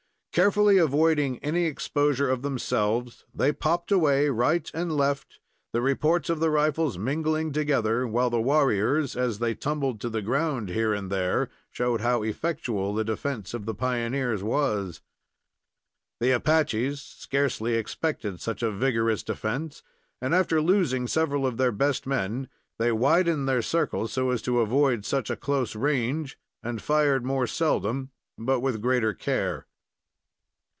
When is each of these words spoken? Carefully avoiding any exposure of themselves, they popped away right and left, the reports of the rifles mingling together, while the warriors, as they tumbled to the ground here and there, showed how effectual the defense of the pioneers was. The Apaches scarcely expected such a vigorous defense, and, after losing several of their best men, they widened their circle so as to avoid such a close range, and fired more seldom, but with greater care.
Carefully 0.33 0.77
avoiding 0.77 1.39
any 1.39 1.65
exposure 1.65 2.29
of 2.29 2.41
themselves, 2.41 3.25
they 3.35 3.51
popped 3.51 3.91
away 3.91 4.29
right 4.29 4.71
and 4.73 4.95
left, 4.95 5.39
the 5.73 5.81
reports 5.81 6.29
of 6.29 6.39
the 6.39 6.49
rifles 6.49 6.97
mingling 6.97 7.51
together, 7.51 8.07
while 8.07 8.29
the 8.29 8.39
warriors, 8.39 9.17
as 9.17 9.39
they 9.39 9.53
tumbled 9.53 9.99
to 9.99 10.09
the 10.09 10.21
ground 10.21 10.69
here 10.69 10.93
and 10.93 11.11
there, 11.11 11.49
showed 11.69 11.99
how 11.99 12.23
effectual 12.23 12.93
the 12.93 13.03
defense 13.03 13.53
of 13.53 13.65
the 13.65 13.75
pioneers 13.75 14.41
was. 14.41 15.01
The 16.21 16.31
Apaches 16.31 17.01
scarcely 17.01 17.73
expected 17.73 18.39
such 18.39 18.63
a 18.63 18.71
vigorous 18.71 19.23
defense, 19.23 19.83
and, 20.21 20.33
after 20.33 20.61
losing 20.61 21.09
several 21.09 21.45
of 21.45 21.57
their 21.57 21.73
best 21.73 22.07
men, 22.07 22.47
they 22.79 22.93
widened 22.93 23.49
their 23.49 23.61
circle 23.61 24.07
so 24.07 24.29
as 24.29 24.41
to 24.43 24.61
avoid 24.61 25.03
such 25.03 25.29
a 25.29 25.35
close 25.35 25.75
range, 25.75 26.39
and 26.63 26.81
fired 26.81 27.25
more 27.25 27.47
seldom, 27.47 28.11
but 28.37 28.61
with 28.61 28.81
greater 28.81 29.13
care. 29.13 29.65